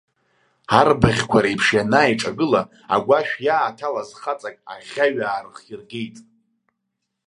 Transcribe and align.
Арбаӷьқәа 0.79 1.39
реиԥш 1.43 1.67
ианааиҿагыла, 1.75 2.61
агәашә 2.95 3.33
иааҭалаз 3.45 4.09
хаҵак 4.21 4.55
аӷьаҩ 4.73 5.17
аарыхиргеит. 5.29 6.17